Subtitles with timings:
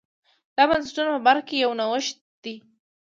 [0.55, 2.55] دا د بنسټونو په برخه کې یو نوښت دی.